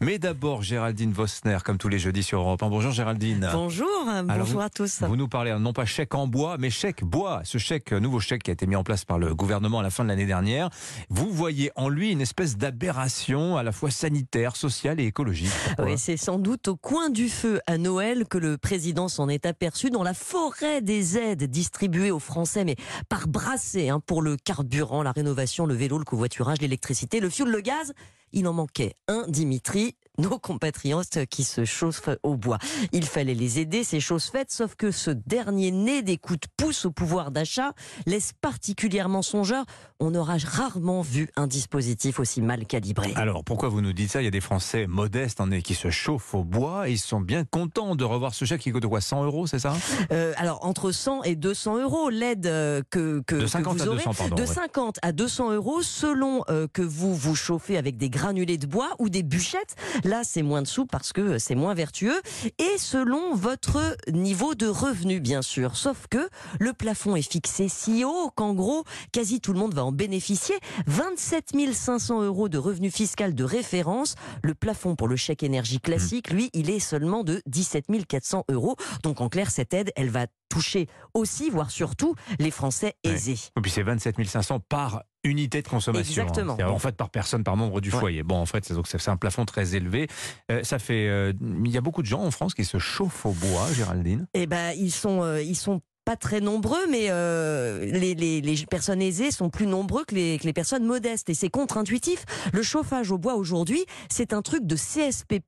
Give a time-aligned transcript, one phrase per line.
[0.00, 2.68] Mais d'abord, Géraldine Vosner, comme tous les jeudis sur Europe 1.
[2.68, 3.48] Bonjour Géraldine.
[3.52, 3.88] Bonjour,
[4.24, 5.02] bonjour à tous.
[5.02, 7.42] Vous nous parlez non pas chèque en bois, mais chèque bois.
[7.44, 9.90] Ce chèque, nouveau chèque qui a été mis en place par le gouvernement à la
[9.90, 10.70] fin de l'année dernière.
[11.08, 15.50] Vous voyez en lui une espèce d'aberration à la fois sanitaire, sociale et écologique.
[15.78, 19.46] Oui, c'est sans doute au coin du feu à Noël que le président s'en est
[19.46, 22.76] aperçu dans la forêt des aides distribuées aux Français, mais
[23.08, 27.50] par brassée, hein, pour le carburant, la rénovation, le vélo, le covoiturage, l'électricité, le fioul,
[27.50, 27.92] le gaz.
[28.34, 29.81] Il en manquait un, Dimitri,
[30.18, 32.58] nos compatriotes qui se chauffent au bois.
[32.92, 36.46] Il fallait les aider, ces choses faites, sauf que ce dernier né des coups de
[36.56, 37.72] pouce au pouvoir d'achat
[38.06, 39.64] laisse particulièrement songeur.
[40.00, 43.12] On aura rarement vu un dispositif aussi mal calibré.
[43.14, 44.20] Alors pourquoi vous nous dites ça?
[44.20, 47.20] Il y a des Français modestes en qui se chauffent au bois et ils sont
[47.20, 49.74] bien contents de revoir ce chèque qui coûte quoi 100 euros, c'est ça?
[50.12, 54.02] Euh, Alors entre 100 et 200 euros, l'aide euh, que, que, de 50 vous aurez,
[54.02, 57.96] à 200, pardon, de 50 à 200 euros selon euh, que vous vous chauffez avec
[57.96, 59.76] des granulés de bois ou des bûchettes.
[60.04, 62.20] Là, c'est moins de sous parce que c'est moins vertueux.
[62.58, 65.76] Et selon votre niveau de revenu, bien sûr.
[65.76, 69.84] Sauf que le plafond est fixé si haut qu'en gros, quasi tout le monde va
[69.84, 70.56] en bénéficier.
[70.86, 74.14] 27 500 euros de revenu fiscal de référence.
[74.42, 78.76] Le plafond pour le chèque énergie classique, lui, il est seulement de 17 400 euros.
[79.02, 83.38] Donc en clair, cette aide, elle va toucher aussi, voire surtout, les Français aisés.
[83.56, 86.22] Et puis c'est 27 500 par unité de consommation.
[86.22, 86.28] Hein.
[86.28, 86.74] Exactement.
[86.74, 88.22] En fait, par personne, par membre du foyer.
[88.22, 90.08] Bon, en fait, c'est un plafond très élevé.
[90.50, 91.32] Euh, ça fait, euh,
[91.64, 94.26] il y a beaucoup de gens en France qui se chauffent au bois, Géraldine.
[94.34, 95.80] Eh ben, ils sont, euh, ils sont
[96.16, 100.44] très nombreux, mais euh, les, les, les, personnes aisées sont plus nombreux que les, que
[100.44, 101.28] les personnes modestes.
[101.30, 102.24] Et c'est contre-intuitif.
[102.52, 105.40] Le chauffage au bois aujourd'hui, c'est un truc de CSP+,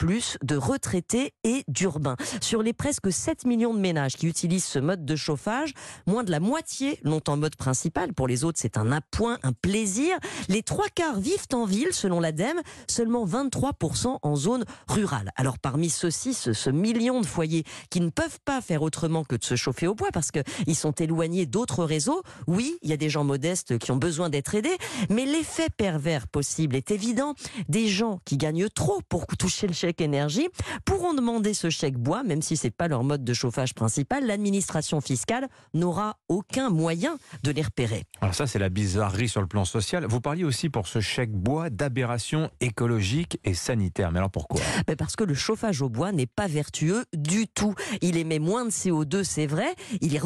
[0.42, 2.17] de retraités et d'urbains.
[2.41, 5.73] Sur les presque 7 millions de ménages qui utilisent ce mode de chauffage,
[6.07, 8.12] moins de la moitié l'ont en mode principal.
[8.12, 10.17] Pour les autres, c'est un appoint, un plaisir.
[10.48, 15.33] Les trois quarts vivent en ville, selon l'ADEME, seulement 23% en zone rurale.
[15.37, 19.37] Alors parmi ceux-ci, ce, ce million de foyers qui ne peuvent pas faire autrement que
[19.37, 22.23] de se chauffer au bois, parce que ils sont éloignés d'autres réseaux.
[22.47, 24.77] Oui, il y a des gens modestes qui ont besoin d'être aidés,
[25.11, 27.35] mais l'effet pervers possible est évident.
[27.69, 30.48] Des gens qui gagnent trop pour toucher le chèque énergie
[30.85, 34.27] pourront demander ce chèque bois, même si c'est pas leur mode de chauffage principal.
[34.27, 38.05] L'administration fiscale n'aura aucun moyen de les repérer.
[38.20, 40.07] Alors ça, c'est la bizarrerie sur le plan social.
[40.07, 44.13] Vous parliez aussi pour ce chèque bois d'aberration écologique et sanitaire.
[44.13, 44.61] Mais alors pourquoi?
[44.87, 47.75] Ben Parce que le chauffage au bois n'est pas vertueux du tout.
[48.01, 49.75] Il émet moins de CO2, c'est vrai.
[50.01, 50.19] Il est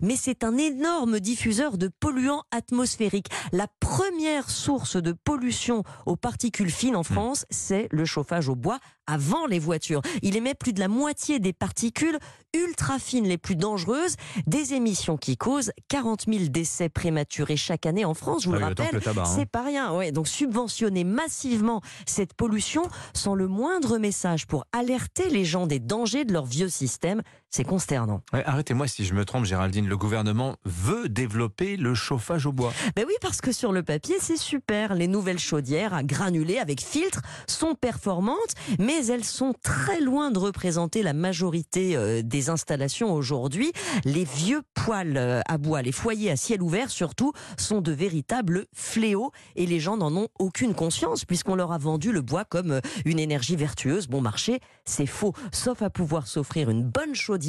[0.00, 3.28] mais c'est un énorme diffuseur de polluants atmosphériques.
[3.52, 7.04] La première source de pollution aux particules fines en hmm.
[7.04, 10.02] France, c'est le chauffage au bois avant les voitures.
[10.22, 12.18] Il émet plus de la moitié des particules
[12.54, 14.16] ultra fines les plus dangereuses,
[14.46, 18.42] des émissions qui causent 40 000 décès prématurés chaque année en France.
[18.42, 19.24] Je vous le ah rappelle, hein.
[19.24, 19.92] c'est pas rien.
[19.92, 22.82] Ouais, donc subventionner massivement cette pollution
[23.14, 27.22] sans le moindre message pour alerter les gens des dangers de leur vieux système,
[27.56, 28.20] c'est consternant.
[28.32, 29.88] Arrêtez-moi si je me trompe, Géraldine.
[29.88, 32.70] Le gouvernement veut développer le chauffage au bois.
[32.94, 34.94] Ben oui, parce que sur le papier, c'est super.
[34.94, 38.36] Les nouvelles chaudières à granulés avec filtre sont performantes,
[38.78, 43.72] mais elles sont très loin de représenter la majorité euh, des installations aujourd'hui.
[44.04, 48.66] Les vieux poêles euh, à bois, les foyers à ciel ouvert surtout, sont de véritables
[48.74, 52.72] fléaux et les gens n'en ont aucune conscience puisqu'on leur a vendu le bois comme
[52.72, 54.60] euh, une énergie vertueuse, bon marché.
[54.84, 57.45] C'est faux, sauf à pouvoir s'offrir une bonne chaudière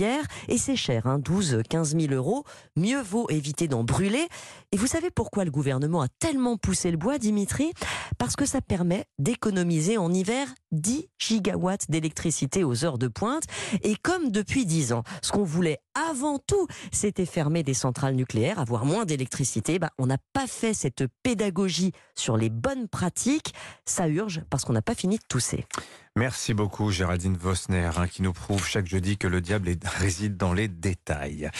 [0.47, 2.43] et c'est cher, hein, 12, 15 000 euros.
[2.75, 4.27] Mieux vaut éviter d'en brûler.
[4.71, 7.71] Et vous savez pourquoi le gouvernement a tellement poussé le bois, Dimitri?
[8.17, 13.43] Parce que ça permet d'économiser en hiver 10 gigawatts d'électricité aux heures de pointe.
[13.83, 18.59] Et comme depuis 10 ans, ce qu'on voulait avant tout, c'était fermer des centrales nucléaires,
[18.59, 23.53] avoir moins d'électricité, bah, on n'a pas fait cette pédagogie sur les bonnes pratiques.
[23.85, 25.65] Ça urge parce qu'on n'a pas fini de tousser.
[26.15, 29.69] Merci beaucoup Géraldine Vosner, hein, qui nous prouve chaque jeudi que le diable
[29.99, 31.51] réside dans les détails.